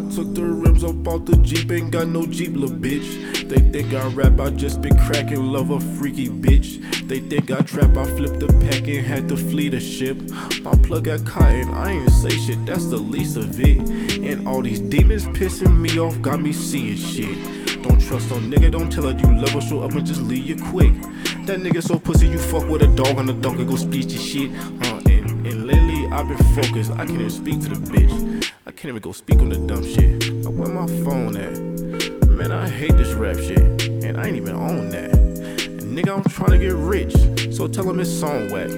[0.00, 3.48] took the rims up off the Jeep, ain't got no Jeep, lil' bitch.
[3.48, 7.08] They think I rap, I just been cracking, love a freaky bitch.
[7.08, 10.16] They think I trap, I flipped the pack and had to flee the ship.
[10.62, 13.78] My plug got and I ain't say shit, that's the least of it.
[14.20, 17.82] And all these demons pissing me off, got me seeing shit.
[17.82, 20.46] Don't trust no nigga, don't tell her you love her, show up and just leave
[20.46, 20.92] you quick.
[21.46, 24.12] That nigga so pussy, you fuck with a dog and the dog and go speech
[24.12, 24.50] your shit.
[24.86, 28.39] Uh, and, and lately I've been focused, I can't even speak to the bitch.
[28.80, 30.32] I can't even go speak on the dumb shit.
[30.42, 32.30] Like, where my phone at?
[32.30, 35.12] Man, I hate this rap shit, and I ain't even on that.
[35.12, 37.12] And nigga, I'm trying to get rich,
[37.54, 38.70] so tell him his song whack.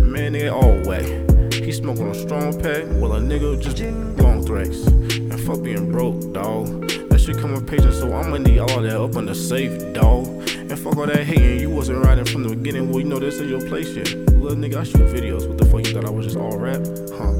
[0.00, 1.52] Man, nigga, all whack.
[1.52, 3.78] He smoking on strong pack, while a nigga just
[4.22, 4.86] long threats.
[4.86, 6.88] And fuck being broke, dawg.
[7.10, 10.28] That shit come with patience, so I'ma need all that up on the safe, dawg.
[10.48, 13.38] And fuck all that hating, you wasn't riding from the beginning, well, you know this
[13.38, 14.16] is your place shit.
[14.30, 16.80] Little nigga, I shoot videos, what the fuck, you thought I was just all rap?
[17.18, 17.35] Huh?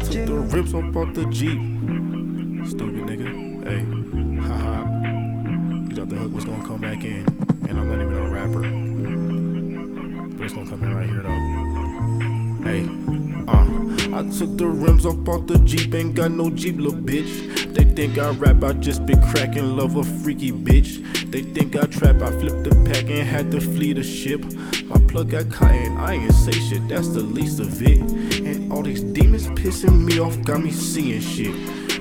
[0.00, 1.58] Took the rips up off the Jeep.
[2.68, 3.28] Stupid nigga.
[3.64, 3.82] Hey,
[4.40, 4.84] haha.
[5.88, 7.26] You thought the hook was gonna come back in,
[7.68, 8.62] and I'm not even a rapper.
[10.36, 11.58] But it's gonna come in right here though.
[12.64, 12.88] Hey,
[13.48, 13.88] uh.
[14.16, 17.74] I took the rims off off the Jeep, ain't got no Jeep, little bitch.
[17.74, 21.30] They think I rap, I just been cracking, love a freaky bitch.
[21.30, 24.42] They think I trap, I flipped the pack and had to flee the ship.
[24.84, 28.00] My plug got caught and I ain't say shit, that's the least of it.
[28.00, 31.54] And all these demons pissing me off, got me seeing shit.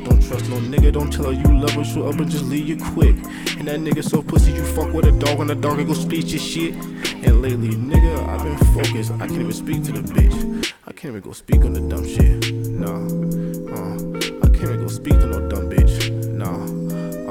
[0.03, 2.67] Don't trust no nigga, don't tell her you love her, show up and just leave
[2.67, 3.15] you quick.
[3.57, 5.93] And that nigga so pussy, you fuck with a dog and the dog and go
[5.93, 6.73] speech your shit.
[6.75, 10.73] And lately, nigga, I've been focused, I can't even speak to the bitch.
[10.85, 12.53] I can't even go speak on the dumb shit.
[12.71, 13.03] Nah,
[13.73, 13.95] uh,
[14.45, 16.09] I can't even go speak to no dumb bitch.
[16.31, 16.63] Nah,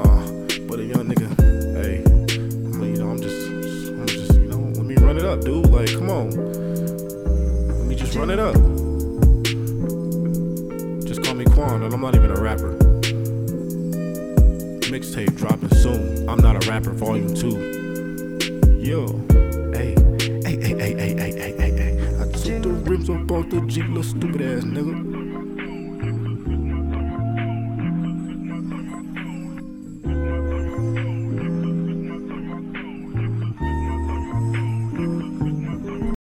[0.01, 1.29] uh, but a young nigga,
[1.81, 5.41] hey, I'm, you know, I'm just, I'm just, you know, let me run it up,
[5.41, 5.65] dude.
[5.67, 8.55] Like, come on, let me just run it up.
[11.67, 12.77] Quan, and I'm not even a rapper.
[14.89, 16.29] Mixtape dropping soon.
[16.29, 17.57] I'm not a rapper, volume two.
[18.79, 19.07] Yo,
[19.73, 19.93] hey,
[20.45, 22.21] hey, hey, hey, hey, hey, hey, hey, hey.
[22.21, 25.26] I took the rims off off the Jeep, little stupid ass nigga.